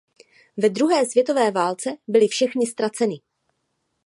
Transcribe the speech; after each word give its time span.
Ve 0.57 0.69
druhé 0.69 1.05
světové 1.09 1.51
válce 1.51 1.89
byly 2.07 2.27
všechny 2.27 2.65
ztraceny. 2.65 3.19